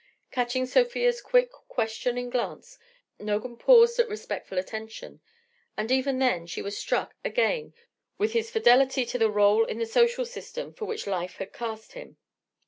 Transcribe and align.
Catching 0.31 0.65
Sofia's 0.65 1.21
quick, 1.21 1.51
questioning 1.51 2.31
glance, 2.31 2.79
Nogam 3.19 3.55
paused 3.55 3.99
at 3.99 4.09
respectful 4.09 4.57
attention. 4.57 5.21
And, 5.77 5.91
even 5.91 6.17
then, 6.17 6.47
she 6.47 6.59
was 6.63 6.75
struck 6.75 7.13
again 7.23 7.75
with 8.17 8.33
his 8.33 8.49
fidelity 8.49 9.05
to 9.05 9.19
the 9.19 9.29
rôle 9.29 9.67
in 9.69 9.77
the 9.77 9.85
social 9.85 10.25
system 10.25 10.73
for 10.73 10.85
which 10.85 11.05
Life 11.05 11.35
had 11.35 11.53
cast 11.53 11.93
him. 11.93 12.17